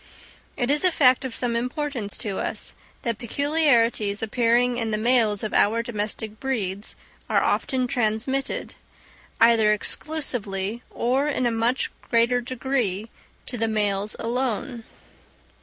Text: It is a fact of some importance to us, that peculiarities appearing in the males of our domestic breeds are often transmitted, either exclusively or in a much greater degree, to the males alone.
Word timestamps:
It 0.57 0.71
is 0.71 0.83
a 0.83 0.89
fact 0.89 1.23
of 1.25 1.35
some 1.35 1.55
importance 1.55 2.17
to 2.17 2.39
us, 2.39 2.73
that 3.03 3.19
peculiarities 3.19 4.23
appearing 4.23 4.79
in 4.79 4.89
the 4.89 4.97
males 4.97 5.43
of 5.43 5.53
our 5.53 5.83
domestic 5.83 6.39
breeds 6.39 6.95
are 7.29 7.43
often 7.43 7.85
transmitted, 7.85 8.73
either 9.39 9.71
exclusively 9.71 10.81
or 10.89 11.27
in 11.27 11.45
a 11.45 11.51
much 11.51 11.91
greater 12.09 12.41
degree, 12.41 13.11
to 13.45 13.59
the 13.59 13.67
males 13.67 14.15
alone. 14.17 14.85